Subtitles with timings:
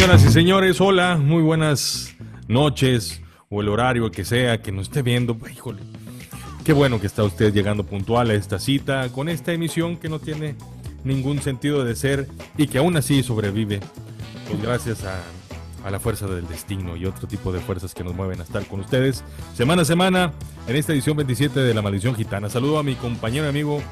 [0.00, 2.14] Señoras y señores, hola, muy buenas
[2.48, 3.20] noches
[3.50, 5.36] o el horario que sea que nos esté viendo.
[5.52, 5.82] Híjole,
[6.64, 10.18] qué bueno que está usted llegando puntual a esta cita con esta emisión que no
[10.18, 10.56] tiene
[11.04, 13.80] ningún sentido de ser y que aún así sobrevive.
[14.48, 15.20] Pues gracias a,
[15.86, 18.64] a la fuerza del destino y otro tipo de fuerzas que nos mueven a estar
[18.64, 19.22] con ustedes
[19.52, 20.32] semana a semana
[20.66, 22.48] en esta edición 27 de La Maldición Gitana.
[22.48, 23.82] Saludo a mi compañero y amigo.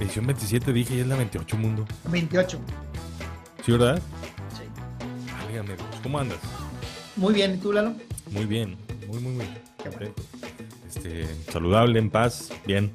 [0.00, 1.86] Edición 27 dije y es la 28 mundo.
[2.10, 2.58] 28.
[3.62, 4.00] ¿Sí, verdad?
[6.02, 6.38] ¿Cómo andas?
[7.16, 7.94] Muy bien, ¿y tú, Lalo?
[8.30, 8.76] Muy bien,
[9.06, 9.46] muy, muy, muy.
[9.96, 10.14] Bueno.
[10.86, 12.92] Este, saludable, en paz, bien.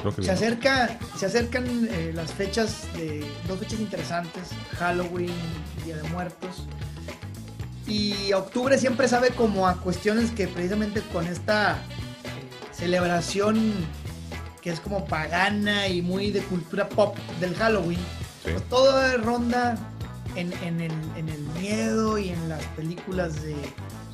[0.00, 0.34] Creo que Se, bien.
[0.34, 5.32] acerca, se acercan eh, las fechas de dos fechas interesantes, Halloween,
[5.84, 6.64] Día de Muertos.
[7.86, 11.78] Y octubre siempre sabe como a cuestiones que precisamente con esta eh,
[12.72, 13.72] celebración
[14.60, 18.00] que es como pagana y muy de cultura pop del Halloween,
[18.44, 18.50] Sí.
[18.52, 19.76] pues todo ronda
[20.36, 23.56] en, en el, en el miedo y en las películas de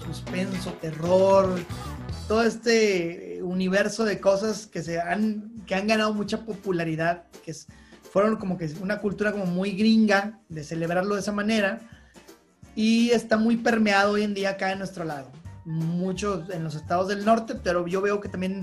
[0.04, 1.58] suspenso, terror,
[2.28, 7.66] todo este universo de cosas que se han, que han ganado mucha popularidad, que es-
[8.10, 11.80] fueron como que una cultura como muy gringa de celebrarlo de esa manera
[12.76, 15.30] y está muy permeado hoy en día acá en nuestro lado.
[15.64, 18.60] Muchos en los estados del norte, pero yo veo que también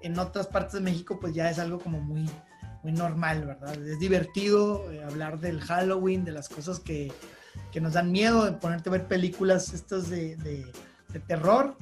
[0.00, 2.30] en otras partes de México pues ya es algo como muy,
[2.86, 3.74] muy normal, ¿verdad?
[3.84, 7.12] Es divertido eh, hablar del Halloween, de las cosas que,
[7.72, 10.72] que nos dan miedo, de ponerte a ver películas estas de, de-
[11.26, 11.76] terror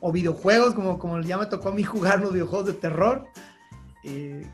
[0.00, 3.26] o videojuegos, como, como ya me tocó a mí jugar los videojuegos de terror.
[4.04, 4.46] Eh,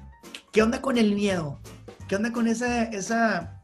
[0.53, 1.61] ¿Qué onda con el miedo?
[2.09, 2.85] ¿Qué onda con esa...
[2.85, 3.61] esa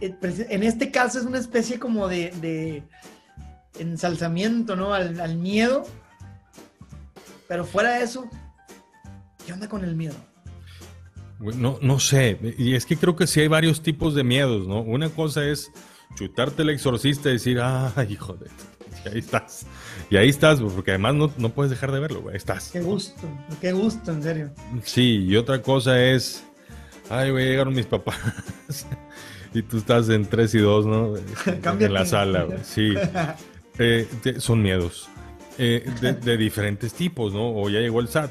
[0.00, 2.82] eh, en este caso es una especie como de, de
[3.78, 4.94] ensalzamiento, ¿no?
[4.94, 5.84] Al, al miedo.
[7.46, 8.28] Pero fuera de eso,
[9.46, 10.14] ¿qué onda con el miedo?
[11.40, 14.80] No, no sé, y es que creo que sí hay varios tipos de miedos, ¿no?
[14.80, 15.70] Una cosa es
[16.14, 18.46] chutarte el exorcista y decir, ah, hijo de...
[19.04, 19.66] Y ahí estás.
[20.08, 22.34] Y ahí estás, porque además no, no puedes dejar de verlo, güey.
[22.34, 22.70] Ahí estás.
[22.70, 23.20] Qué gusto,
[23.60, 24.50] qué gusto, en serio.
[24.84, 26.44] Sí, y otra cosa es,
[27.10, 28.16] ay, güey, llegaron mis papás.
[29.52, 31.16] y tú estás en 3 y 2, ¿no?
[31.46, 32.58] Este, en la sala, güey.
[32.62, 32.94] Sí.
[33.76, 35.08] Eh, te- son miedos.
[35.58, 37.56] Eh, de, de diferentes tipos, ¿no?
[37.56, 38.30] O ya llegó el SAT,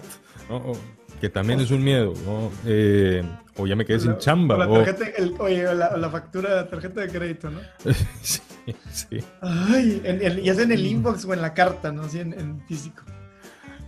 [0.49, 0.55] ¿no?
[0.55, 0.77] O-
[1.23, 2.51] que también es un miedo, ¿no?
[2.65, 3.23] Eh,
[3.55, 4.57] o ya me quedé sin chamba.
[4.57, 7.61] La o- tarjeta, el- oye, la, factura, la tarjeta de crédito, ¿no?
[8.21, 8.41] sí,
[8.91, 9.19] sí.
[9.39, 12.01] Ay, en, en- ya sea en el inbox o en la carta, ¿no?
[12.01, 13.03] Así en, en físico.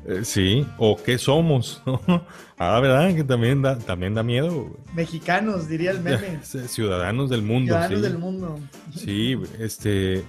[0.08, 2.24] Eh, sí, o qué somos, ¿no?
[2.58, 3.14] Ah, ¿verdad?
[3.14, 4.54] Que también da, también da miedo.
[4.54, 4.74] güey.
[4.96, 6.40] Mexicanos, diría el meme.
[6.42, 7.74] Ciudadanos del mundo.
[7.74, 8.02] Ciudadanos sí.
[8.08, 8.60] del mundo.
[8.96, 10.24] Sí, este.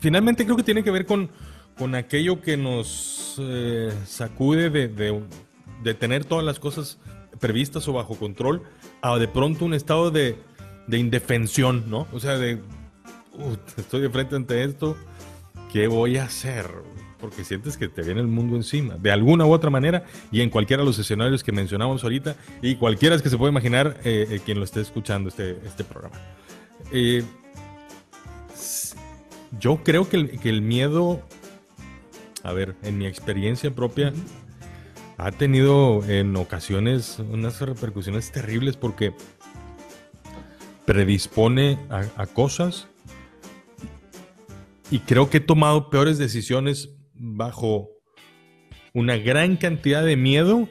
[0.00, 1.28] Finalmente creo que tiene que ver con,
[1.76, 5.22] con aquello que nos eh, sacude de, de-
[5.86, 6.98] de tener todas las cosas
[7.38, 8.62] previstas o bajo control
[9.02, 10.36] a de pronto un estado de,
[10.88, 12.08] de indefensión, ¿no?
[12.12, 12.56] O sea, de.
[13.34, 14.96] "Uh, estoy de frente ante esto,
[15.72, 16.66] ¿qué voy a hacer?
[17.20, 20.50] Porque sientes que te viene el mundo encima, de alguna u otra manera, y en
[20.50, 24.40] cualquiera de los escenarios que mencionamos ahorita, y cualquiera que se puede imaginar eh, eh,
[24.44, 26.16] quien lo esté escuchando este, este programa.
[26.90, 27.22] Eh,
[29.60, 31.22] yo creo que el miedo,
[32.42, 34.12] a ver, en mi experiencia propia,
[35.18, 39.14] ha tenido en ocasiones unas repercusiones terribles porque
[40.84, 42.88] predispone a, cosas
[44.90, 47.88] y creo que he tomado peores decisiones bajo
[48.92, 50.68] una gran cantidad de miedo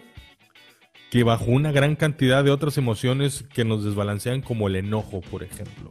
[1.12, 5.44] que bajo una gran cantidad de otras emociones que nos desbalancean como el enojo, por
[5.44, 5.90] ejemplo.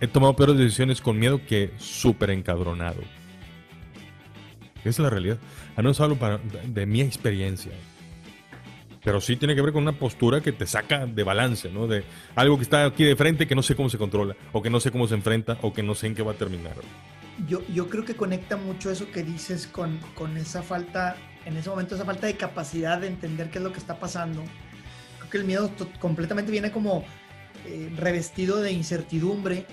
[0.00, 3.00] He tomado peores decisiones con miedo que súper encadronado.
[4.84, 5.38] Es la realidad.
[5.76, 7.72] A no hablo para, de mi experiencia.
[9.02, 11.86] Pero sí tiene que ver con una postura que te saca de balance, ¿no?
[11.86, 14.70] De algo que está aquí de frente que no sé cómo se controla, o que
[14.70, 16.72] no sé cómo se enfrenta, o que no sé en qué va a terminar.
[17.46, 21.68] Yo, yo creo que conecta mucho eso que dices con, con esa falta, en ese
[21.68, 24.42] momento, esa falta de capacidad de entender qué es lo que está pasando.
[25.18, 27.04] Creo que el miedo completamente viene como
[27.66, 29.66] eh, revestido de incertidumbre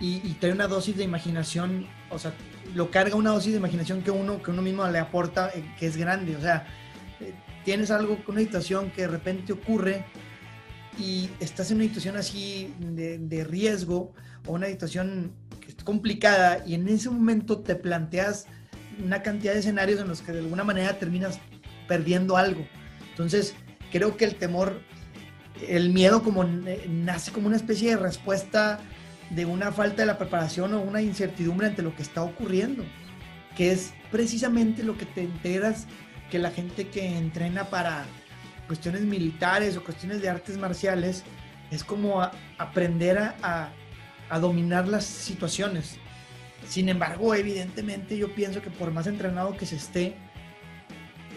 [0.00, 2.32] y, y trae una dosis de imaginación, o sea,
[2.74, 5.86] lo carga una dosis de imaginación que uno, que uno mismo le aporta, eh, que
[5.86, 6.36] es grande.
[6.36, 6.66] O sea,
[7.20, 7.34] eh,
[7.64, 10.04] tienes algo, una situación que de repente ocurre
[10.98, 14.12] y estás en una situación así de, de riesgo
[14.46, 18.46] o una situación que es complicada y en ese momento te planteas
[19.02, 21.38] una cantidad de escenarios en los que de alguna manera terminas
[21.88, 22.66] perdiendo algo.
[23.10, 23.54] Entonces,
[23.90, 24.80] creo que el temor,
[25.66, 28.80] el miedo como eh, nace como una especie de respuesta
[29.30, 32.84] de una falta de la preparación o una incertidumbre ante lo que está ocurriendo,
[33.56, 35.86] que es precisamente lo que te enteras
[36.30, 38.04] que la gente que entrena para
[38.66, 41.24] cuestiones militares o cuestiones de artes marciales
[41.70, 42.22] es como
[42.58, 43.72] aprender a
[44.40, 45.98] dominar las situaciones.
[46.68, 50.16] Sin embargo, evidentemente yo pienso que por más entrenado que se esté,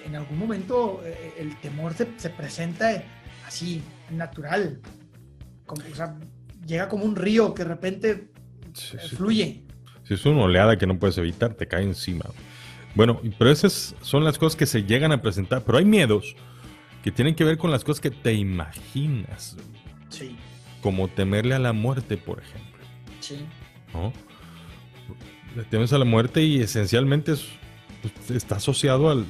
[0.05, 3.03] en algún momento eh, el temor se, se presenta
[3.47, 3.81] así,
[4.11, 4.79] natural.
[5.65, 6.15] Como, o sea,
[6.65, 8.27] llega como un río que de repente
[8.73, 9.15] Sí, sí.
[9.15, 9.63] fluye.
[10.03, 12.25] Si es una oleada que no puedes evitar, te cae encima.
[12.95, 15.63] Bueno, pero esas son las cosas que se llegan a presentar.
[15.63, 16.35] Pero hay miedos
[17.03, 19.57] que tienen que ver con las cosas que te imaginas.
[20.09, 20.35] Sí,
[20.81, 22.83] Como temerle a la muerte, por ejemplo.
[23.19, 23.37] sí.
[23.93, 24.11] ¿no?
[25.55, 27.45] Le temes a la muerte y esencialmente es-
[28.01, 29.25] pues, está asociado al-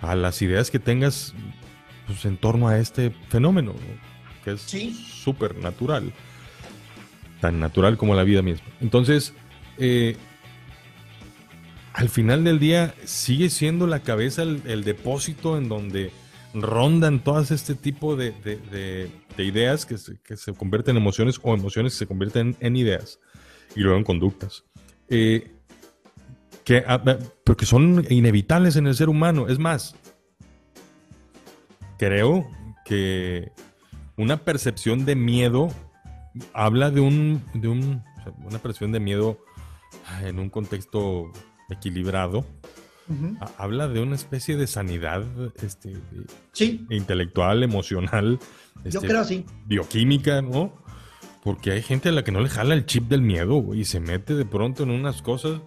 [0.00, 1.34] a las ideas que tengas
[2.06, 4.44] pues, en torno a este fenómeno, ¿no?
[4.44, 4.92] que es Sí.
[4.94, 6.12] súper natural.
[7.42, 8.66] Tan natural como la vida misma.
[8.80, 9.34] Entonces,
[9.76, 10.16] eh,
[11.92, 16.10] al final del día sigue siendo la cabeza el, depósito en donde
[16.54, 21.92] rondan todas este tipo de ideas que se, que se convierten en emociones o emociones
[21.92, 23.18] que se convierten en ideas
[23.74, 24.64] y luego en conductas.
[25.08, 25.52] Eh,
[26.64, 29.48] que, ah, ah, porque son inevitables en el ser humano.
[29.48, 29.94] Es más,
[31.98, 32.46] creo
[32.84, 33.50] que
[34.16, 35.68] una percepción de miedo
[36.52, 38.02] habla de un, de un
[38.44, 39.38] una percepción de miedo
[40.22, 41.32] en un contexto
[41.70, 42.44] equilibrado.
[43.58, 45.22] Habla de una especie de sanidad
[45.62, 45.92] este,
[46.52, 48.38] Sí, intelectual, emocional,
[48.84, 49.44] yo este, creo sí.
[49.66, 50.72] bioquímica, ¿no?
[51.42, 53.84] Porque hay gente a la que no le jala el chip del miedo, güey, y
[53.84, 55.60] se mete de pronto en unas cosas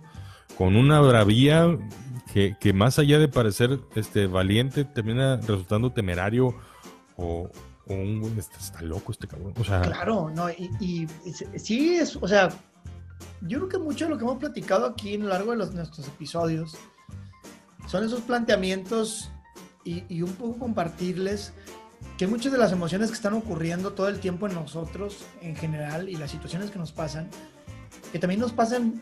[0.58, 1.78] con una bravía
[2.34, 6.56] que, que más allá de parecer este, valiente, termina resultando temerario
[7.16, 7.52] o
[7.88, 9.54] un está, está loco este cabrón.
[9.54, 11.08] Claro, no, y,
[11.58, 12.50] sí es, o sea,
[13.42, 15.74] yo creo que mucho de lo que hemos platicado aquí a lo largo de los,
[15.74, 16.76] nuestros episodios
[17.88, 19.30] son esos planteamientos
[19.84, 21.54] y, un poco compartirles
[22.18, 26.10] que muchas de las emociones que están ocurriendo todo el tiempo en nosotros en general
[26.10, 27.30] y las situaciones que nos pasan,
[28.12, 29.02] que también nos pasan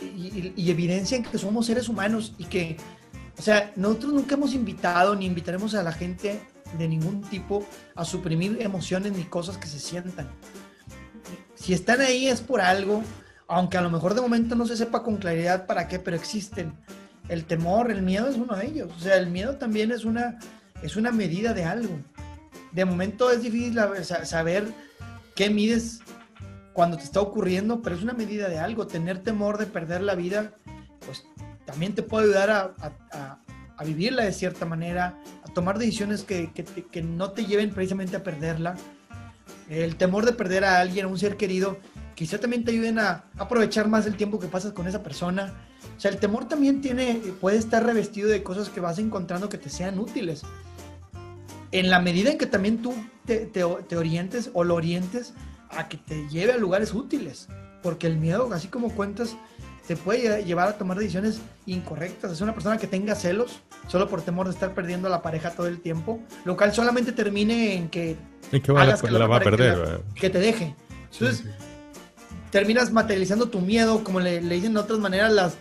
[0.00, 2.76] y- y evidencian que somos seres humanos y que,
[3.38, 6.40] o sea, nosotros nunca hemos invitado ni invitaremos a la gente
[6.78, 7.64] de ningún tipo
[7.94, 10.28] a suprimir emociones ni cosas que se sientan.
[11.54, 13.02] Si están ahí es por algo,
[13.48, 16.74] aunque a lo mejor de momento no se sepa con claridad para qué, pero existen.
[17.28, 18.90] El temor, el miedo es uno de ellos.
[18.96, 20.38] O sea, el miedo también es una,
[20.82, 21.98] es una medida de algo.
[22.72, 23.78] De momento es difícil
[24.24, 24.68] saber
[25.34, 26.00] qué mides
[26.72, 28.86] cuando te está ocurriendo, pero es una medida de algo.
[28.86, 30.52] Tener temor de perder la vida,
[31.04, 31.24] pues
[31.64, 32.74] también te puede ayudar a,
[33.10, 33.38] a-
[33.76, 38.22] a- vivirla de cierta manera, a tomar decisiones que, que no te lleven precisamente a
[38.22, 38.76] perderla.
[39.68, 41.78] El temor de perder a alguien, a un ser querido,
[42.14, 45.54] quizá también te ayuden a aprovechar más el tiempo que pasas con esa persona.
[45.96, 49.58] O sea, el temor también tiene, puede estar revestido de cosas que vas encontrando que
[49.58, 50.42] te sean útiles.
[51.72, 52.94] En la medida en que también tú
[53.24, 55.34] te orientes o lo orientes
[55.70, 57.48] a que te lleve a lugares útiles.
[57.82, 59.36] Porque el miedo, así como cuentas,
[59.86, 62.32] te puede llevar a tomar decisiones incorrectas.
[62.32, 65.50] Es una persona que tenga celos solo por temor de estar perdiendo a la pareja
[65.50, 68.16] todo el tiempo, lo cual solamente termine en que,
[68.52, 70.00] ¿en qué va la, hagas que la la va a perder?
[70.14, 70.74] que te deje.
[71.12, 71.50] Entonces, Sí, sí.
[72.50, 75.56] terminas materializando tu miedo, como le, le dicen de otras maneras las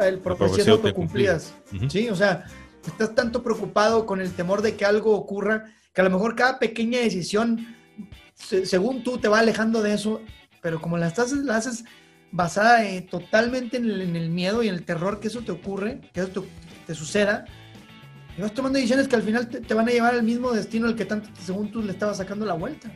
[0.00, 1.54] el profecías profecía autocumplidas.
[1.88, 2.44] Sí, o sea,
[2.86, 6.58] estás tanto preocupado con el temor de que algo ocurra que a lo mejor cada
[6.58, 7.74] pequeña decisión,
[8.34, 10.20] se- según tú, te va alejando de eso,
[10.62, 11.84] pero como la, estás, la haces
[12.30, 16.20] basada eh, totalmente en el, miedo y en el terror que eso te ocurre, que
[16.20, 16.44] eso
[16.86, 17.44] te, suceda,
[18.36, 20.96] y vas tomando decisiones que al final te, van a llevar al mismo destino al
[20.96, 22.90] que tanto, según tú, le estabas sacando la vuelta.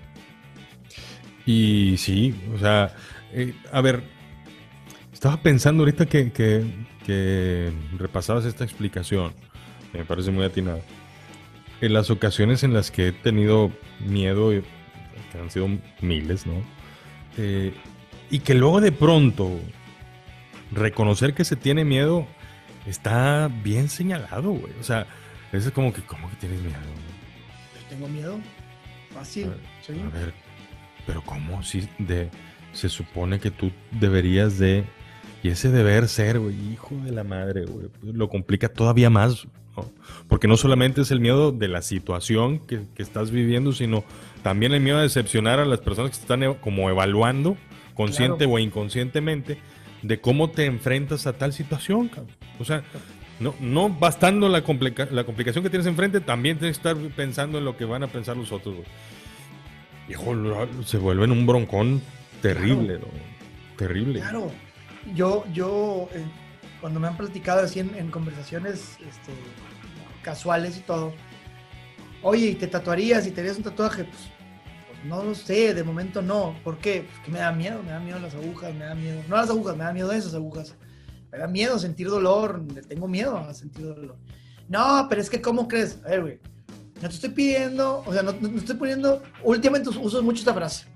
[1.45, 2.95] Y sí, o sea,
[3.33, 4.05] eh, a ver,
[5.13, 9.33] estaba pensando ahorita que, que, repasabas esta explicación,
[9.93, 10.81] me parece muy atinada.
[11.81, 13.73] En las ocasiones en las que he tenido
[14.07, 15.69] miedo, que han sido
[16.01, 16.55] miles, ¿no?
[17.39, 17.75] Eh,
[18.33, 19.61] y que luego de pronto
[20.73, 22.27] reconocer que se tiene miedo
[22.87, 24.73] está bien señalado, güey.
[24.81, 25.07] O sea,
[25.53, 26.79] es como que, ¿cómo que tienes miedo?
[27.73, 28.39] Pues tengo miedo.
[29.13, 29.53] Fácil.
[29.87, 29.93] sí.
[30.01, 30.33] A ver,
[31.07, 31.63] pero ¿cómo?
[31.63, 32.31] Si de,
[32.73, 34.85] se supone que tú deberías de...
[35.43, 39.47] Y ese deber ser, güey, hijo de la madre, güey, pues lo complica todavía más,
[39.77, 39.91] ¿no?
[40.29, 44.05] Porque no solamente es el miedo de la situación que, que estás viviendo, sino
[44.43, 47.57] también el miedo a decepcionar a las personas que te están e- como evaluando,
[47.95, 48.53] consciente Claro.
[48.53, 49.59] o inconscientemente,
[50.03, 52.35] de cómo te enfrentas a tal situación, cabrón.
[52.59, 52.83] O sea,
[53.41, 57.59] no, no bastando la, complica- la complicación que tienes enfrente, también tienes que estar pensando
[57.59, 58.87] en lo que van a pensar los otros, güey.
[60.09, 60.35] Hijo,
[60.85, 62.03] se vuelve en un broncón
[62.41, 63.07] terrible, ¿no?
[63.77, 64.21] Terrible.
[64.21, 64.51] Claro.
[65.15, 66.23] Yo, yo, eh,
[66.81, 69.33] cuando me han platicado así en, en conversaciones este,
[70.23, 71.13] casuales y todo,
[72.23, 74.05] oye, ¿y te tatuarías y te harías un tatuaje?
[74.05, 74.31] Pues
[75.05, 76.57] no lo sé, de momento no.
[76.65, 77.07] ¿Por qué?
[77.15, 79.23] Porque me da miedo, me da miedo las agujas, me da miedo.
[79.29, 80.75] No las agujas, me da miedo esas agujas.
[81.31, 84.17] Me da miedo sentir dolor, tengo miedo a sentir dolor.
[84.69, 85.99] No, pero es que, ¿cómo crees?
[86.05, 86.41] A ver, güey,
[87.03, 90.87] no te estoy pidiendo, o sea, no, no estoy poniendo, últimamente uso mucho esta frase.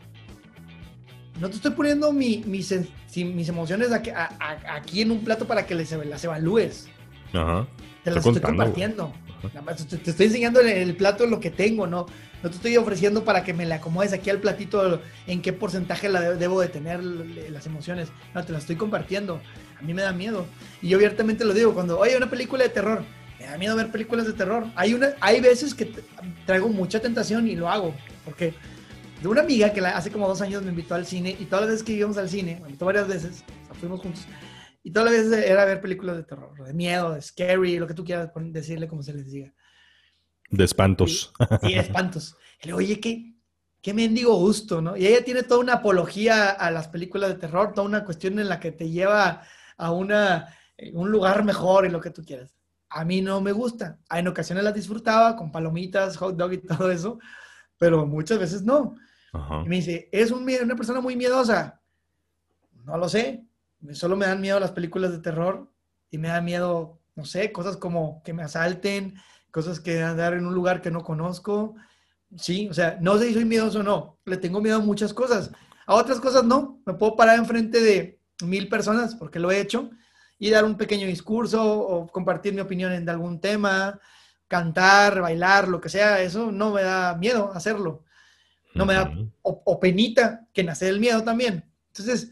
[1.41, 2.75] No te estoy poniendo mi, mis,
[3.15, 6.89] mis emociones aquí, aquí, en un plato para que les, las evalúes.
[7.33, 7.67] Ajá.
[8.05, 9.13] Te las estoy, compartiendo.
[9.51, 12.07] Te, estoy enseñando el, el plato lo que tengo, ¿no?
[12.43, 16.09] No te estoy ofreciendo para que me le acomodes aquí al platito en qué porcentaje
[16.09, 18.09] la debo de tener las emociones.
[18.35, 19.41] No, te las estoy compartiendo.
[19.79, 20.47] A mí me da miedo.
[20.83, 23.05] Y yo abiertamente lo digo, cuando, oye, una película de terror,
[23.39, 24.67] me da miedo ver películas de terror.
[24.77, 25.91] Hay, una, hay veces que
[26.45, 27.95] traigo mucha tentación y lo hago.
[28.25, 28.55] Porque
[29.23, 31.71] de una amiga que hace como dos años me invitó al cine y todas las
[31.71, 33.45] veces que íbamos al cine, me invitó varias veces,
[33.81, 34.27] fuimos juntos,
[34.87, 37.95] y todas las veces era ver películas de terror, de miedo, de scary, lo que
[37.95, 39.53] tú quieras decirle como se les diga.
[40.49, 41.33] De espantos.
[41.63, 42.37] Sí, de espantos.
[42.63, 43.35] Y le oye, ¿qué,
[43.83, 44.97] qué mendigo gusto, ¿no?
[44.97, 48.49] Y ella tiene toda una apología a las películas de terror, toda una cuestión en
[48.49, 49.43] la que te lleva
[49.77, 52.55] a una, eh, un lugar mejor y lo que tú quieras.
[52.89, 53.99] A mí no me gusta.
[54.09, 57.19] En ocasiones las disfrutaba con palomitas, hot dog y todo eso,
[57.77, 58.95] pero muchas veces no.
[59.65, 61.81] Y me dice, ¿es un, una persona muy miedosa?
[62.85, 63.46] No lo sé.
[63.93, 65.71] Solo me dan miedo las películas de terror
[66.11, 69.15] y me da miedo, no sé, cosas como que me asalten,
[69.51, 71.77] cosas que andar en un lugar que no conozco.
[72.37, 74.19] Sí, o sea, no sé si soy miedoso o no.
[74.25, 75.51] Le tengo miedo a muchas cosas.
[75.87, 76.81] A otras cosas no.
[76.85, 79.91] Me puedo parar enfrente de mil personas, porque lo he hecho,
[80.39, 83.99] y dar un pequeño discurso o compartir mi opinión en algún tema,
[84.49, 86.21] cantar, bailar, lo que sea.
[86.21, 88.05] Eso no me da miedo hacerlo.
[88.75, 91.65] No me da o, penita que nace el miedo también.
[91.89, 92.31] Entonces,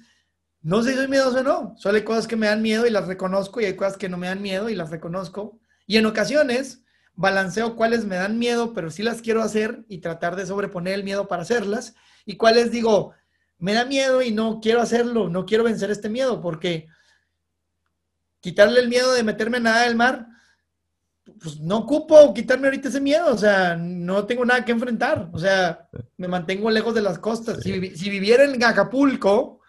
[0.65, 1.75] no sé si soy miedoso o no.
[1.77, 4.17] Solo hay cosas que me dan miedo y las reconozco y hay cosas que no
[4.17, 5.61] me dan miedo y las reconozco.
[5.87, 6.83] Y en ocasiones
[7.15, 11.05] balanceo cuáles me dan miedo, pero sí las quiero hacer y tratar de sobreponer el
[11.05, 11.95] miedo para hacerlas.
[12.25, 13.13] Y cuáles digo,
[13.59, 16.89] me da miedo y no quiero hacerlo, no quiero vencer este miedo, porque
[18.41, 20.27] quitarle el miedo de meterme en nada del mar,
[21.41, 25.39] pues no ocupo quitarme ahorita ese miedo, o sea, no tengo nada que enfrentar, o
[25.39, 27.63] sea, me mantengo lejos de las costas.
[27.63, 27.79] Si,
[28.11, 29.61] viviera en Acapulco,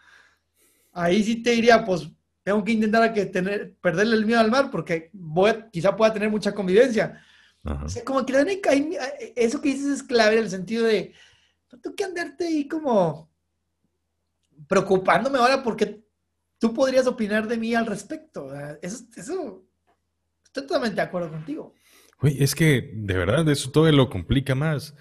[0.95, 2.09] ahí sí te diría, pues
[2.41, 6.31] tengo que intentar que tener, perderle el miedo al mar, porque voy, quizá pueda tener
[6.31, 7.21] mucha convivencia
[7.65, 8.33] o sea, como que
[9.35, 11.13] eso que dices es clave en el sentido de,
[11.71, 13.31] no tengo que andarte ahí como
[14.67, 16.03] preocupándome ahora porque
[16.59, 18.53] tú podrías opinar de mí al respecto.
[18.81, 19.65] Eso, eso
[20.43, 21.73] estoy totalmente de acuerdo contigo.
[22.21, 24.93] Güey, es que de verdad eso todo lo complica más.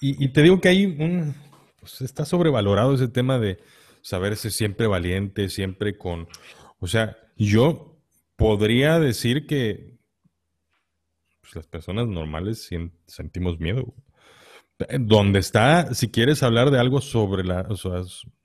[0.00, 1.34] Y, te digo que hay un,
[1.80, 3.58] pues está sobrevalorado ese tema de
[4.08, 6.28] saberse siempre valiente, siempre con,
[6.78, 8.00] o sea, yo
[8.36, 9.98] podría decir que
[11.42, 12.70] pues, las personas normales
[13.06, 13.92] sentimos miedo.
[14.98, 18.00] Donde está, si quieres hablar de algo sobre la, o sea,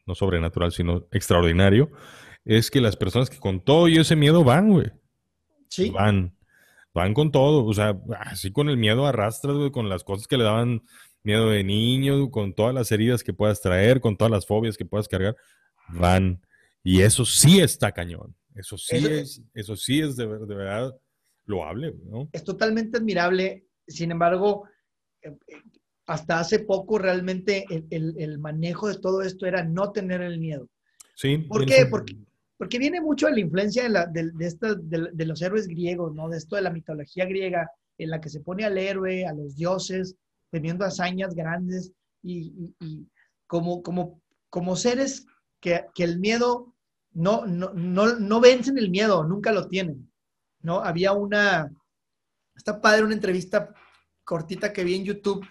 [0.06, 1.92] no sobrenatural, sino extraordinario,
[2.44, 4.92] es que las personas que con todo y ese miedo van, güey.
[5.70, 5.92] Sí.
[5.92, 6.36] Van.
[6.94, 7.64] Van con todo.
[7.64, 10.82] O sea, así con el miedo arrastras, güey, con las cosas que le daban
[11.24, 14.86] miedo de niño, con todas las heridas que puedas traer, con todas las fobias que
[14.86, 15.36] puedas cargar.
[15.90, 16.42] Van.
[16.84, 18.36] Y eso sí está cañón.
[18.56, 20.94] Eso sí es, eso sí es de, de verdad
[21.46, 22.30] lo hable, ¿no?
[22.32, 23.66] Es totalmente admirable.
[23.88, 24.68] Sin embargo,
[25.22, 25.56] eh, eh,
[26.06, 30.70] hasta hace poco realmente el, manejo de todo esto era no tener el miedo.
[31.16, 31.38] Sí.
[31.38, 31.86] ¿Por qué?
[31.86, 32.18] Porque,
[32.58, 36.30] porque viene mucho de la influencia de, la, de, de, los héroes griegos, ¿no?
[36.30, 39.56] De esto de la mitología griega, en la que se pone al héroe, a los
[39.56, 40.18] dioses,
[40.54, 41.92] teniendo hazañas grandes
[42.22, 42.76] y,
[43.48, 45.26] como, como, como seres
[45.60, 46.76] que, que el miedo
[47.12, 50.12] no, no, no, no vencen el miedo, nunca lo tienen.
[50.62, 50.80] ¿no?
[50.80, 51.72] Había una,
[52.56, 53.74] está padre una entrevista
[54.24, 55.44] cortita que vi en YouTube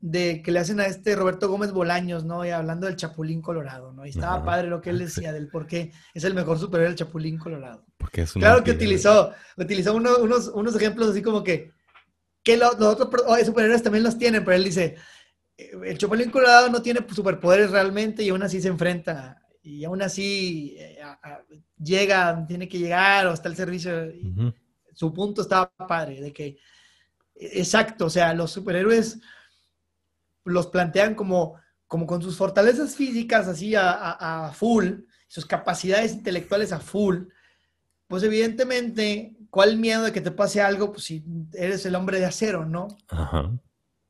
[0.00, 2.44] de que le hacen a este Roberto Gómez Bolaños, ¿no?
[2.46, 4.06] Y hablando del Chapulín Colorado, ¿no?
[4.06, 6.98] Y estaba padre lo que él decía del por qué es el mejor superhéroe del
[6.98, 7.84] Chapulín Colorado.
[7.98, 11.72] Porque es claro que utilizó, utilizó unos, unos ejemplos así como que,
[12.46, 13.10] que los, otros
[13.44, 14.94] superhéroes también los tienen, pero él dice,
[15.58, 20.00] eh, el Chapulín Colorado no tiene superpoderes realmente y aún así se enfrenta y aún
[20.00, 21.00] así eh,
[21.76, 24.12] llega, tiene que llegar o está el servicio.
[24.94, 26.56] Su punto estaba padre, de que,
[27.34, 29.18] exacto, o sea, los superhéroes
[30.44, 31.56] los plantean como,
[31.88, 37.24] como con sus fortalezas físicas así a, full, sus capacidades intelectuales a full,
[38.06, 40.92] pues evidentemente, ¿cuál miedo de que te pase algo?
[40.92, 42.88] Pues si eres el hombre de acero, ¿no?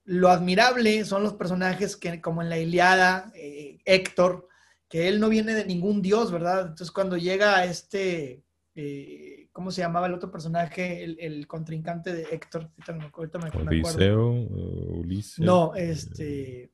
[0.03, 4.49] Lo admirable son los personajes que, como en la Iliada, eh, Héctor,
[4.89, 6.63] que él no viene de ningún dios, ¿verdad?
[6.63, 8.43] Entonces cuando llega a este,
[8.75, 11.05] eh, ¿cómo se llamaba el otro personaje?
[11.05, 12.69] El, contrincante de Héctor.
[13.15, 15.39] Ahorita me, Odiseo, uh, Ulises.
[15.39, 16.73] No, este...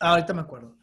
[0.00, 0.78] Ah, ahorita me acuerdo.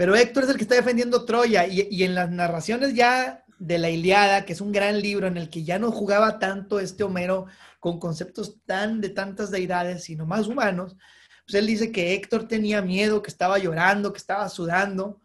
[0.00, 3.90] Pero Héctor es el que está defendiendo Troya y, en las narraciones ya de la
[3.90, 7.48] Iliada, que es un gran libro en el que ya no jugaba tanto este Homero
[7.80, 10.96] con conceptos tan de tantas deidades, sino más humanos,
[11.44, 15.20] pues él dice que Héctor tenía miedo, que estaba llorando, que estaba sudando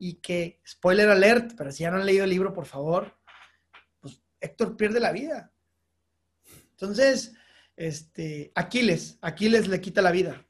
[0.00, 3.16] y que, spoiler alert, pero si ya no han leído el libro, por favor,
[4.00, 5.52] pues Héctor pierde la vida.
[6.72, 7.34] Entonces,
[7.76, 10.44] este, Aquiles, Aquiles le quita la vida.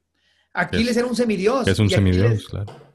[0.54, 1.68] Aquiles era un semidios.
[1.68, 2.87] Es un semidios, claro.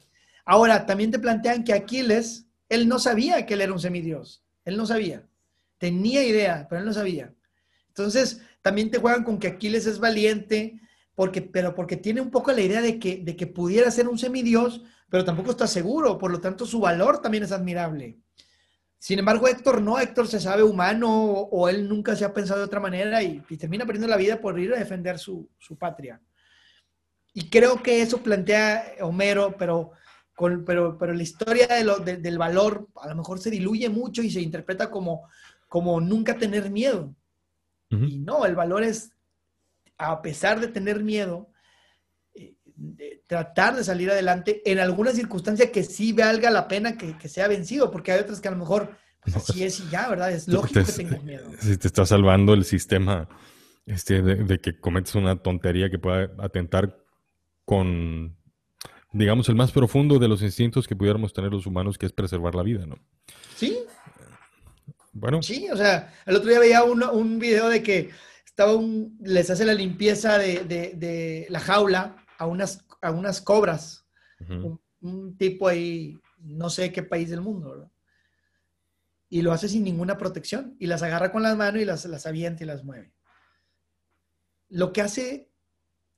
[0.46, 4.44] Ahora, también te plantean que Aquiles, él no sabía que él era un semidios.
[4.66, 5.28] Él no sabía.
[5.78, 7.34] Tenía idea, pero él no sabía.
[7.90, 10.80] Entonces, también te juegan con que Aquiles es valiente,
[11.16, 14.18] porque, pero porque tiene un poco la idea de que, de que pudiera ser un
[14.18, 18.18] semidios, pero tampoco está seguro, por lo tanto su valor también es admirable.
[19.04, 22.66] Sin embargo, Héctor no, Héctor se sabe humano o, él nunca se ha pensado de
[22.68, 26.22] otra manera y, termina perdiendo la vida por ir a defender su, patria.
[27.34, 29.92] Y creo que eso plantea Homero, pero,
[30.36, 34.42] con, pero, pero la historia del valor a lo mejor se diluye mucho y se
[34.42, 35.28] interpreta como,
[35.68, 37.16] como nunca tener miedo.
[37.90, 39.12] Y no, el valor es,
[40.00, 41.52] a pesar de tener miedo,
[42.34, 47.48] eh, tratar de salir adelante en alguna circunstancia que sí valga la pena que, sea
[47.48, 50.32] vencido, porque hay otras que a lo mejor pues, así es y ya, ¿verdad?
[50.32, 51.52] Es lógico que tengas miedo.
[51.60, 53.30] Si te está salvando el sistema
[53.86, 56.98] este, de, que cometes una tontería que pueda atentar
[57.66, 58.38] con,
[59.14, 62.56] digamos, el más profundo de los instintos que pudiéramos tener los humanos, que es preservar
[62.56, 62.98] la vida, ¿no?
[63.56, 63.78] Sí,
[65.14, 65.42] bueno.
[65.44, 68.10] Sí, o sea, el otro día veía un, un video de que
[68.44, 74.06] estaba un, les hace la limpieza de, la jaula a unas, a unas cobras.
[75.02, 77.92] un, tipo ahí, no sé qué país del mundo, ¿verdad?
[79.30, 80.76] Y lo hace sin ninguna protección.
[80.80, 83.12] Y las agarra con las manos y las, las avienta y las mueve.
[84.70, 85.50] Lo que hace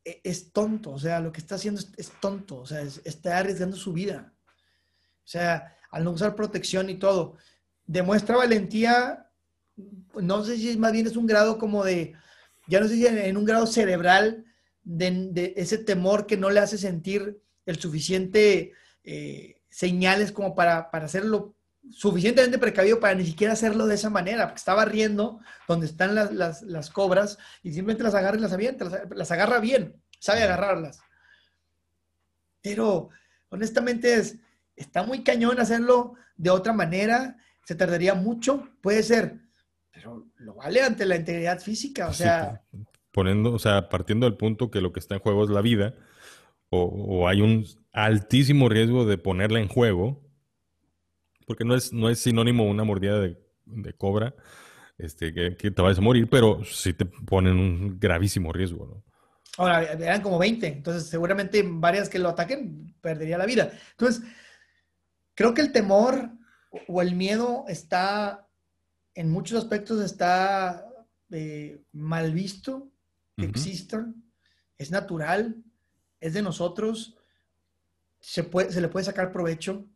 [0.05, 3.91] es, tonto, o sea, lo que está haciendo es, tonto, o sea, está arriesgando su
[3.91, 4.33] vida.
[5.23, 7.37] O sea, al no usar protección y todo
[7.87, 9.29] demuestra valentía,
[10.15, 12.13] no sé si más bien es un grado como de,
[12.67, 14.45] ya no sé si en, un grado cerebral
[14.83, 21.05] de, ese temor que no le hace sentir el suficiente eh, señales como para, para
[21.05, 21.54] hacerlo
[21.91, 26.89] suficientemente precavido para ni siquiera hacerlo de esa manera, porque estaba riendo donde están las,
[26.91, 31.01] cobras y simplemente las agarra y las avienta, las, las, agarra bien, sabe agarrarlas.
[32.61, 33.09] Pero
[33.49, 34.37] honestamente es,
[34.75, 39.39] está muy cañón hacerlo de otra manera se tardaría mucho, puede ser,
[39.91, 42.61] pero lo vale ante la integridad física, o sea...
[43.11, 45.95] poniendo, o sea, partiendo del punto que lo que está en juego es la vida,
[46.69, 50.21] o, hay un altísimo riesgo de ponerla en juego,
[51.45, 53.37] porque no es, no es sinónimo una mordida de,
[53.97, 54.35] cobra,
[54.97, 59.03] este, que, te vayas a morir, pero sí te ponen un gravísimo riesgo, ¿no?
[59.57, 63.71] Ahora, eran como 20, entonces seguramente varias que lo ataquen perdería la vida.
[63.91, 64.23] Entonces,
[65.33, 66.29] creo que el temor
[66.87, 68.49] o el miedo está,
[69.13, 70.85] en muchos aspectos está
[71.31, 72.91] eh, mal visto
[73.37, 74.23] que existan,
[74.77, 75.63] es natural,
[76.19, 77.15] es de nosotros,
[78.19, 79.87] se, puede, se le puede sacar provecho.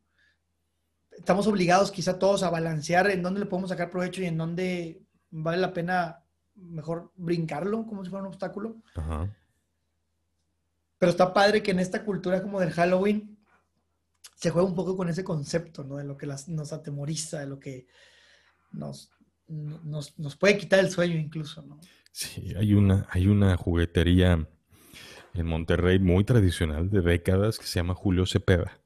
[1.20, 5.02] Estamos obligados quizá todos a balancear en dónde le podemos sacar provecho y en dónde
[5.30, 6.24] vale la pena
[6.56, 8.78] mejor brincarlo como si fuera un obstáculo.
[10.98, 13.38] Pero está padre que en esta cultura como del Halloween
[14.36, 15.98] se juega un poco con ese concepto, ¿no?
[15.98, 17.88] De lo que nos atemoriza, de lo que
[18.72, 19.12] nos,
[19.48, 21.80] nos, puede quitar el sueño incluso, ¿no?
[22.12, 24.48] Sí, hay una, hay una juguetería
[25.34, 28.80] en Monterrey muy tradicional de décadas que se llama Julio Cepeda.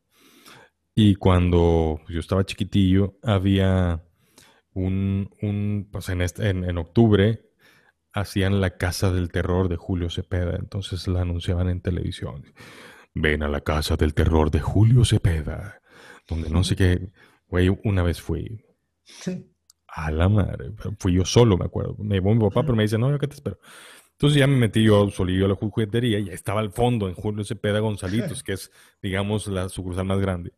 [0.95, 4.03] Y cuando yo estaba chiquitillo, había
[4.73, 7.49] un, un pues en, este, en, en, octubre,
[8.11, 12.43] hacían la Casa del Terror de Julio Cepeda, entonces la anunciaban en televisión.
[13.15, 15.81] Ven a la casa del terror de Julio Cepeda,
[16.27, 17.11] donde no sé qué,
[17.47, 18.65] güey, una vez fui.
[19.87, 21.95] A la madre, fui yo solo, me acuerdo.
[21.99, 23.59] Me llevó mi papá, pero me dice, no, yo qué te espero.
[24.13, 27.43] Entonces ya me metí yo solillo a la juguetería y estaba al fondo en Julio
[27.43, 30.53] Cepeda Gonzalitos, que es, digamos, la sucursal más grande.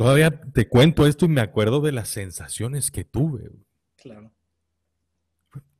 [0.00, 3.50] Todavía te cuento esto y me acuerdo de las sensaciones que tuve.
[3.96, 4.32] Claro.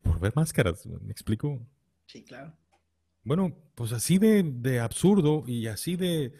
[0.03, 1.67] Por ver máscaras, ¿me explico?
[2.05, 2.53] Sí, claro.
[3.25, 6.35] Bueno, pues así de, absurdo y así de,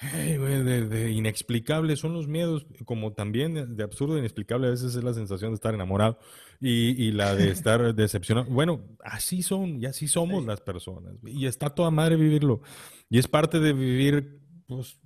[0.00, 5.12] de, inexplicable son los miedos, como también de, absurdo e inexplicable a veces es la
[5.12, 6.18] sensación de estar enamorado
[6.62, 8.46] y, la de estar decepcionado.
[8.48, 11.12] Bueno, así son y así somos las personas.
[11.26, 12.62] Y está toda madre vivirlo.
[13.10, 14.98] Y es parte de vivir, pues,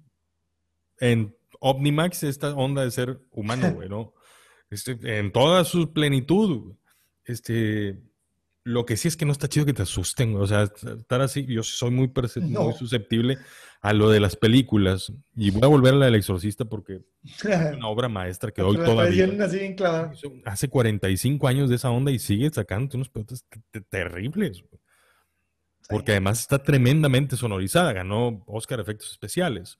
[1.01, 4.15] en Omnimax, esta onda de ser humano, güey, ¿no?
[4.69, 6.75] Este, en toda su plenitud.
[7.25, 8.03] Este,
[8.65, 11.47] Lo que sí es que no está chido que te asusten, o sea, estar así,
[11.47, 13.39] yo soy muy, muy susceptible
[13.81, 15.13] a lo de las películas.
[15.37, 18.77] Y voy a volver a la del exorcista porque es una obra maestra que hoy
[18.77, 19.25] todavía.
[20.45, 23.45] Hace 45 años de esa onda y sigue sacando unos pelotas
[23.89, 24.65] terribles.
[25.89, 27.93] Porque además está tremendamente sonorizada.
[27.93, 29.79] Ganó Oscar Efectos Especiales.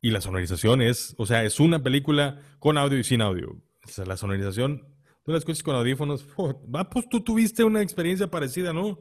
[0.00, 3.56] Y la sonorización es, o sea, es una película con audio y sin audio.
[3.84, 4.86] O sea, la sonorización,
[5.24, 6.26] tú la escuchas con audífonos.
[6.74, 8.98] va, pues tú tuviste una experiencia parecida, ¿no?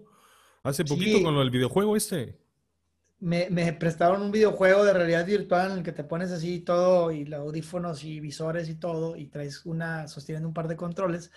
[0.64, 2.40] Hace poquito con el videojuego este.
[3.20, 7.12] Me, me, prestaron un videojuego de realidad virtual en el que te pones así todo
[7.12, 11.32] y los audífonos y visores y todo y traes una, sosteniendo un par de controles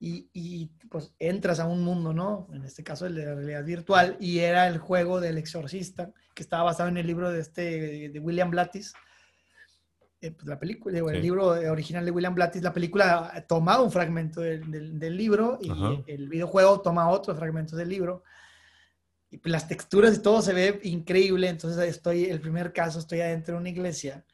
[0.00, 2.48] y, y, pues entras a un mundo, ¿no?
[2.52, 6.42] En este caso el de la realidad virtual y era el juego del exorcista que
[6.42, 8.92] estaba basado en el libro de este, de William Blattis
[10.24, 14.40] eh, pues, la película, el libro original de William Blattis, la película toma un fragmento
[14.40, 15.70] del, del, libro y
[16.10, 18.22] el videojuego toma otro fragmento del libro.
[19.30, 21.50] Y pues, las texturas y todo se ve increíble.
[21.50, 24.24] Entonces estoy, el primer caso, estoy adentro de una iglesia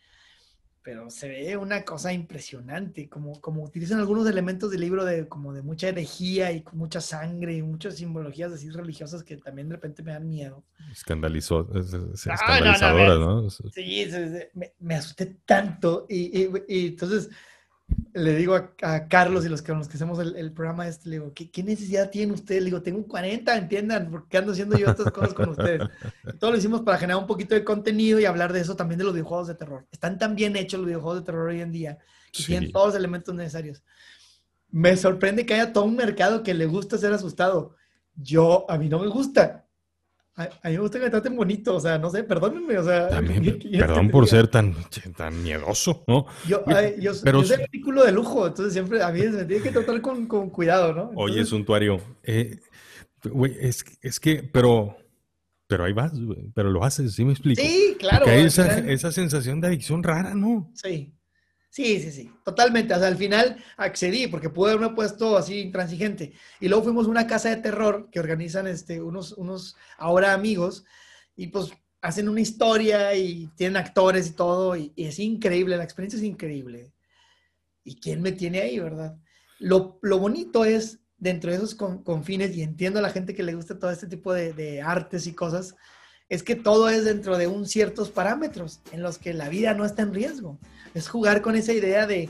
[0.82, 5.52] pero se ve una cosa impresionante, como, como utilizan algunos elementos del libro de como
[5.52, 10.02] de mucha herejía y mucha sangre y muchas simbologías así religiosas que también de repente
[10.02, 10.64] me dan miedo.
[10.90, 11.68] Escandalizó,
[12.14, 13.50] escandalizadoras, ¿no?
[13.50, 14.08] Sí,
[14.78, 17.30] me, asusté tanto y, y, y entonces
[18.12, 21.32] le digo a, Carlos y los que, los que hacemos el, programa este, le digo,
[21.34, 22.62] ¿qué, necesidad tienen ustedes?
[22.62, 25.88] Le digo, tengo 40, entiendan, porque ando haciendo yo estas cosas con ustedes.
[26.38, 29.04] todo lo hicimos para generar un poquito de contenido y hablar de eso también de
[29.04, 29.86] los videojuegos de terror.
[29.92, 31.98] Están tan bien hechos los videojuegos de terror hoy en día
[32.36, 33.82] y tienen todos los elementos necesarios.
[34.70, 37.76] Me sorprende que haya todo un mercado que le gusta ser asustado.
[38.14, 39.66] Yo, a mí no me gusta.
[40.36, 43.08] A, mí me gusta que me traten bonito, o sea, no sé, perdónenme, o sea.
[43.78, 44.74] perdón por ser tan,
[45.16, 46.26] tan miedoso, ¿no?
[46.48, 46.64] Yo,
[46.98, 50.50] yo, soy artículo de lujo, entonces siempre a mí me tiene que tratar con, con
[50.50, 51.10] cuidado, ¿no?
[51.16, 52.58] Oye, Suntuario, eh,
[53.24, 54.96] güey, es, es que, pero,
[55.66, 56.12] pero ahí vas,
[56.54, 57.60] pero lo haces, ¿sí me explico?
[57.60, 58.24] Sí, claro.
[58.24, 60.70] Que hay esa, esa sensación de adicción rara, ¿no?
[60.74, 61.12] Sí.
[61.70, 62.94] Sí, sí, sí, totalmente.
[62.94, 66.32] O sea, al final accedí porque pude haberme puesto así intransigente.
[66.58, 70.84] Y luego fuimos a una casa de terror que organizan este, unos, unos ahora amigos
[71.36, 71.70] y pues
[72.02, 76.92] hacen una historia y tienen actores y todo y, es increíble, la experiencia es increíble.
[77.84, 79.16] ¿Y quién me tiene ahí, verdad?
[79.60, 83.54] Lo, lo bonito es, dentro de esos confines, y entiendo a la gente que le
[83.54, 85.76] gusta todo este tipo de, de artes y cosas,
[86.30, 89.84] es que todo es dentro de un ciertos parámetros en los que la vida no
[89.84, 90.58] está en riesgo
[90.94, 92.28] es jugar con esa idea de,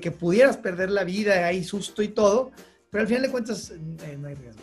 [0.00, 2.52] que pudieras perder la vida, hay susto y todo,
[2.90, 4.62] pero al final de cuentas eh, no hay riesgo.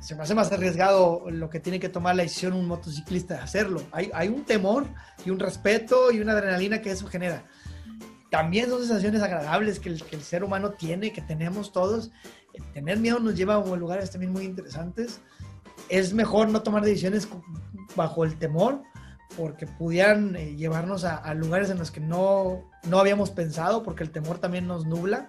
[0.00, 3.40] Se me hace más arriesgado lo que tiene que tomar la decisión un motociclista de
[3.40, 3.82] hacerlo.
[3.92, 4.86] Hay, hay un temor
[5.24, 7.44] y un respeto y una adrenalina que eso genera.
[8.30, 12.10] También son sensaciones agradables que el, que el ser humano tiene, que tenemos todos.
[12.72, 15.20] tener miedo nos lleva a lugares también muy interesantes.
[15.90, 17.28] Es mejor no tomar decisiones
[17.96, 18.82] bajo el temor,
[19.36, 24.10] porque pudieran eh, llevarnos a, lugares en los que no, no habíamos pensado, porque el
[24.10, 25.28] temor también nos nubla.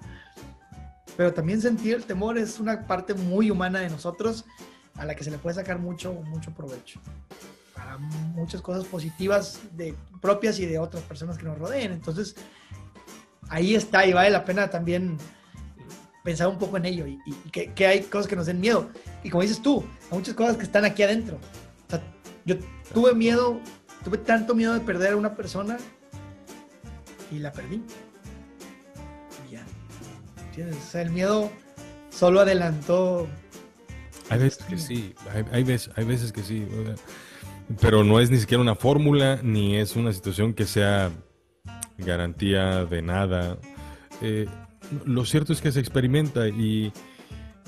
[1.18, 4.46] Pero también sentir el temor es una parte muy humana de nosotros
[4.96, 7.00] a la que se le puede sacar mucho, mucho provecho.
[7.76, 11.92] Para muchas cosas positivas de, propias y de otras personas que nos rodeen.
[11.92, 12.36] Entonces,
[13.50, 15.18] ahí está y vale la pena también
[16.24, 17.20] pensar un poco en ello y,
[17.52, 18.90] que, que, hay cosas que nos den miedo.
[19.24, 21.38] Y como dices tú, hay muchas cosas que están aquí adentro.
[22.46, 22.56] yo
[22.94, 23.60] tuve miedo
[24.04, 25.78] Tuve tanto miedo de perder a una persona
[27.32, 27.82] y la perdí.
[29.52, 29.64] ya.
[30.68, 31.52] O sea, el miedo
[32.10, 33.28] solo adelantó.
[34.30, 35.14] Hay veces que sí,
[35.52, 36.68] hay, veces, hay veces que sí.
[37.80, 41.12] Pero no es ni siquiera una fórmula, ni es una situación que sea
[41.98, 43.60] garantía de nada.
[44.22, 44.48] Eh,
[45.06, 46.92] lo cierto es que se experimenta y,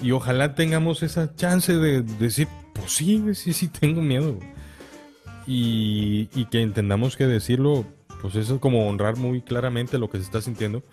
[0.01, 4.39] y, ojalá tengamos esa chance de, decir, pues sí, sí, sí, tengo miedo
[5.47, 7.85] y, que entendamos que decirlo,
[8.21, 10.83] pues eso es como honrar muy claramente lo que se está sintiendo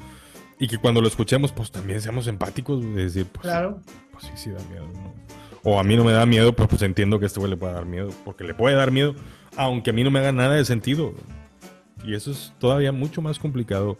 [0.58, 3.80] y que cuando lo escuchemos, pues también seamos empáticos, de decir, pues, claro.
[4.12, 4.86] pues sí, sí da miedo.
[5.62, 7.56] O a mí no me da miedo, pero pues entiendo que a este güey le
[7.56, 9.14] puede dar miedo, porque le puede dar miedo,
[9.56, 11.14] aunque a mí no me haga nada de sentido.
[12.04, 13.98] Y eso es todavía mucho más complicado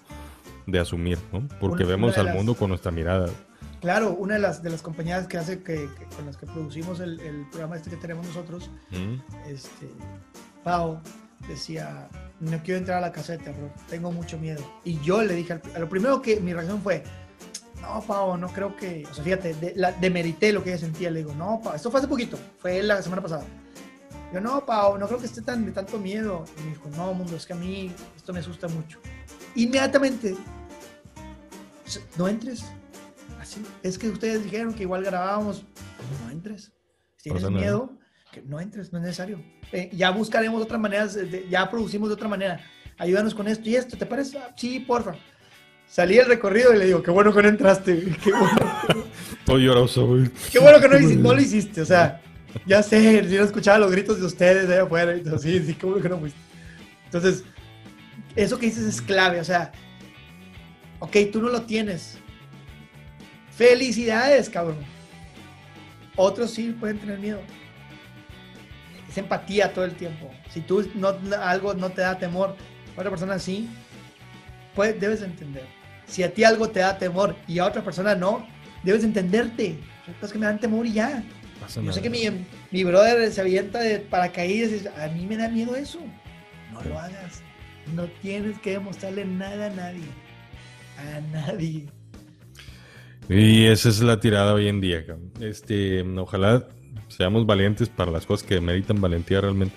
[0.66, 1.46] de asumir, ¿no?
[1.60, 3.28] Porque vemos al mundo con nuestra mirada.
[3.80, 7.18] Claro, una de las, de las compañías que hace que, con las que producimos el,
[7.20, 9.48] el, programa este que tenemos nosotros, mm.
[9.48, 9.88] este,
[10.62, 11.00] Pau
[11.48, 12.08] decía,
[12.40, 14.62] no quiero entrar a la casa de terror, tengo mucho miedo.
[14.84, 17.04] Y yo le dije, a lo primero que mi reacción fue,
[17.80, 21.10] no, Pau, no creo que, o sea, fíjate, de, la, demerité lo que ella sentía,
[21.10, 23.44] le digo, no, Pau, esto fue hace poquito, fue la semana pasada.
[24.32, 26.44] Yo, no, Pau, no creo que esté tan de tanto miedo.
[26.58, 29.00] Y me dijo, no, mundo, es que a mí esto me asusta mucho.
[29.54, 30.34] Inmediatamente,
[32.16, 32.64] no entres,
[33.40, 35.64] Así, es que ustedes dijeron que igual grabábamos.
[36.24, 36.70] No entres.
[37.16, 37.54] Si tienes nada.
[37.58, 37.98] miedo,
[38.32, 39.42] que no entres, no es necesario.
[39.72, 42.60] Eh, ya buscaremos otras maneras, de- ya producimos de otra manera.
[42.98, 44.36] Ayúdanos con esto y esto, ¿te parece?
[44.38, 45.14] Ah, sí, porfa.
[45.88, 48.14] Salí del recorrido y le digo, qué bueno que no entraste.
[48.22, 48.58] Qué bueno,
[49.46, 50.30] Todo lloroso, güey.
[50.52, 51.80] qué bueno que no, no lo hiciste.
[51.80, 52.20] O sea,
[52.66, 55.14] ya sé, yo no escuchaba los gritos de ustedes de allá afuera.
[55.38, 56.38] sí, sí, qué bueno que no fuiste.
[57.06, 57.42] Entonces,
[58.36, 59.40] eso que dices es clave.
[59.40, 59.72] O sea,
[60.98, 62.18] ok, tú no lo tienes.
[63.56, 64.78] Felicidades, cabrón.
[66.16, 67.40] Otros sí pueden tener miedo.
[69.08, 70.30] Es empatía todo el tiempo.
[70.50, 72.56] Si tú no, algo no te da temor,
[72.96, 73.68] otra persona sí,
[74.74, 75.66] pues debes entender.
[76.06, 78.46] Si a ti algo te da temor y a otra persona no,
[78.82, 79.78] debes entenderte.
[80.04, 81.22] Son cosas que me dan temor y ya.
[81.82, 82.22] Yo sé que mi,
[82.70, 86.00] mi brother se avienta de paracaídas y a mí me da miedo eso.
[86.72, 87.42] No lo hagas.
[87.94, 90.06] No tienes que demostrarle nada a nadie.
[90.98, 91.86] A nadie.
[93.28, 95.04] Y esa es la tirada hoy en día.
[95.40, 96.66] Este, ojalá
[97.08, 99.76] seamos valientes para las cosas que meritan valentía realmente.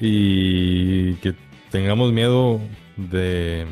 [0.00, 1.34] Y que
[1.70, 2.60] tengamos miedo
[2.96, 3.66] de.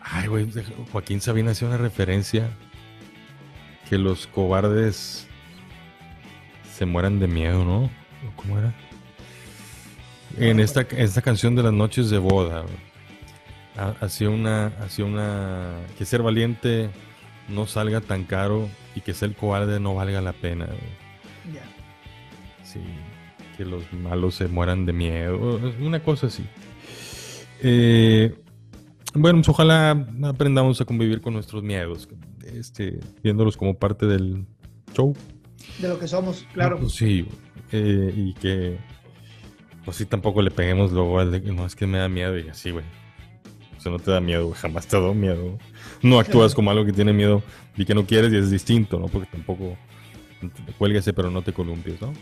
[0.00, 0.46] Ay, güey,
[0.92, 2.50] Joaquín Sabina hacía una referencia
[3.88, 5.26] que los cobardes
[6.72, 7.90] se mueran de miedo, ¿no?
[8.36, 8.74] ¿Cómo era?
[10.38, 12.64] En esta, esta canción de las noches de boda,
[14.00, 16.90] hacía una, hacía una, que ser valiente
[17.48, 20.66] no salga tan caro y que ser cobarde no valga la pena.
[21.52, 21.62] Ya.
[22.64, 22.80] Sí,
[23.56, 26.44] que los malos se mueran de miedo, una cosa así.
[27.62, 28.34] Eh,
[29.14, 32.08] bueno, pues ojalá aprendamos a convivir con nuestros miedos,
[32.44, 34.46] este, viéndolos como parte del
[34.94, 35.14] show.
[35.80, 36.88] De lo que somos, claro.
[36.88, 37.26] Sí,
[37.70, 38.78] eh, y que,
[39.84, 42.38] pues sí, tampoco le peguemos luego al de que no es que me da miedo
[42.38, 42.84] y así, güey.
[43.76, 45.58] O sea, no te da miedo, güey, jamás te ha dado miedo.
[46.02, 47.42] No actúas como algo que tiene miedo
[47.76, 49.08] y que no quieres y es distinto, ¿no?
[49.08, 49.76] Porque tampoco
[50.78, 52.12] cuélguese, pero no te columpies, ¿no?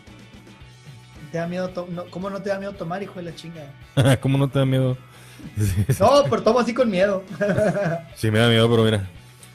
[1.31, 3.73] ¿Te da miedo no, ¿Cómo no te da miedo tomar, hijo de la chingada?
[4.21, 4.97] ¿Cómo no te da miedo?
[5.99, 7.25] No, pero tomo así con miedo.
[8.15, 9.09] Sí, me da miedo, pero mira,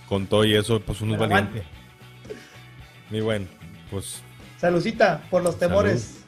[0.07, 1.63] con todo y eso, pues uno es valiente.
[3.11, 3.45] Y bueno,
[3.91, 4.23] pues
[4.57, 6.24] Salucita por los temores.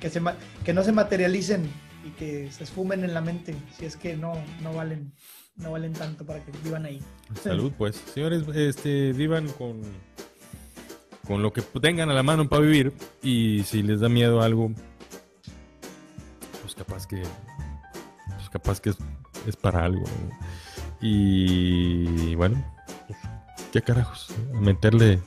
[0.00, 0.20] Que, se,
[0.64, 1.68] que no se materialicen
[2.04, 3.54] y que se esfumen en la mente.
[3.76, 5.12] Si es que no, no valen
[5.58, 7.02] no valen tanto para que vivan ahí.
[7.42, 7.96] Salud, pues.
[7.96, 9.82] Señores, este, vivan con,
[11.26, 12.92] con lo que tengan a la mano para vivir.
[13.22, 14.70] Y si les da miedo algo,
[16.62, 17.22] pues capaz que.
[18.36, 18.96] Pues capaz que es,
[19.46, 20.04] es para algo.
[21.00, 22.64] Y bueno,
[23.72, 24.28] qué carajos.
[24.52, 25.20] Meterle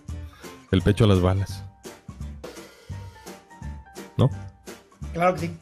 [0.71, 1.63] el pecho a las balas.
[4.17, 4.29] ¿No?
[5.13, 5.57] Claro que sí.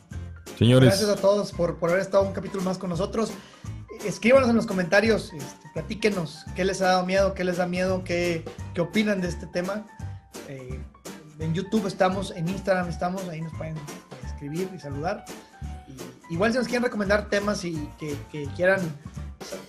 [0.57, 3.31] Señores, Gracias a todos por, por haber estado un capítulo más con nosotros.
[4.05, 8.03] Escríbanos en los comentarios, este, platíquenos qué les ha dado miedo, qué les da miedo,
[8.03, 9.85] qué, qué opinan de este tema.
[10.47, 10.79] Eh,
[11.39, 13.75] en YouTube estamos, en Instagram estamos, ahí nos pueden
[14.25, 15.25] escribir y saludar.
[15.87, 18.79] Y, igual si nos quieren recomendar temas y que, que quieran,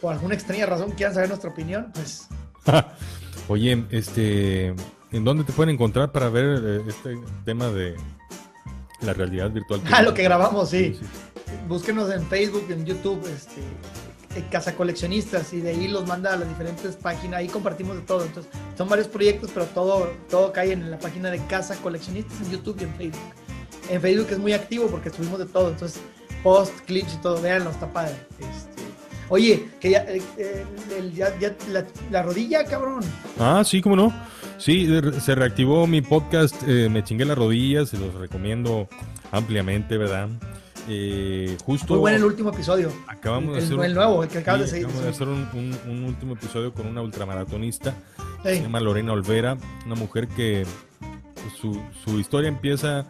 [0.00, 2.28] por alguna extraña razón, quieran saber nuestra opinión, pues
[3.48, 4.74] oye, este,
[5.12, 7.96] ¿en dónde te pueden encontrar para ver eh, este tema de
[9.02, 9.80] la realidad virtual?
[9.90, 10.98] Ah, lo que grabamos, sí.
[11.68, 13.60] búsquenos en Facebook, en YouTube, este,
[14.36, 17.40] en Casa Coleccionistas, y de ahí los manda a las diferentes páginas.
[17.40, 18.24] Ahí compartimos de todo.
[18.24, 22.50] Entonces, son varios proyectos, pero todo, todo cae en la página de Casa Coleccionistas en
[22.52, 23.34] YouTube y en Facebook.
[23.88, 25.70] En Facebook es muy activo porque subimos de todo.
[25.70, 26.00] Entonces,
[26.42, 28.14] post, clips y todo, véanlo, está padre.
[28.38, 28.82] Este,
[29.28, 30.64] oye, que ya, eh, eh,
[30.96, 33.00] el- ya- ya la, la rodilla, cabrón.
[33.38, 34.12] Ah, sí, cómo no.
[34.60, 34.86] Sí,
[35.20, 38.88] se reactivó mi podcast, eh, me chingué las rodillas, se los recomiendo
[39.32, 40.28] ampliamente, ¿verdad?
[40.88, 42.92] Eh, justo Muy bueno el último episodio.
[43.06, 44.86] acabamos de hacer el un- nuevo, el que acabas sí, de seguir.
[44.86, 47.94] acabamos de hacer un, un- un último episodio con una ultramaratonista,
[48.44, 50.66] Ey, se llama Lorena Olvera, una mujer que
[51.58, 53.06] su, su historia empieza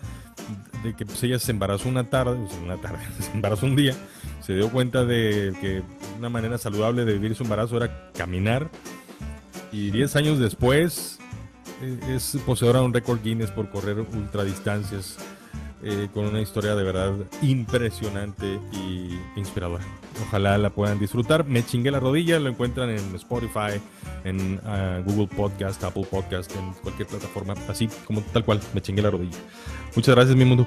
[0.84, 3.74] de que pues, ella se embarazó una tarde, o sea, una tarde, se embarazó un
[3.76, 3.94] día,
[4.40, 5.82] se dio cuenta de que
[6.18, 8.70] una manera saludable de vivir su embarazo era caminar
[9.72, 11.18] y 10 años después
[12.08, 15.16] es poseedora de un récord Guinness por correr ultradistancias
[15.82, 19.82] eh, con una historia de verdad impresionante y inspiradora.
[20.26, 21.46] Ojalá la puedan disfrutar.
[21.46, 23.80] Me chingué la rodilla, lo encuentran en Spotify,
[24.24, 29.00] en ah, Google Podcast, Apple Podcast, en cualquier plataforma, así como tal cual, me chingué
[29.00, 29.38] la rodilla.
[29.96, 30.66] Muchas gracias, mi mundo.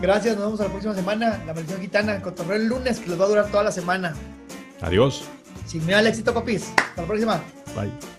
[0.00, 1.42] Gracias, nos vemos la próxima semana.
[1.44, 4.14] La maldición gitana, cotorreo el lunes, que les va a durar toda la semana.
[4.80, 5.24] Adiós.
[5.66, 6.72] Sin miedo al éxito, papis.
[6.76, 7.40] Hasta la próxima.
[7.74, 8.11] Bye.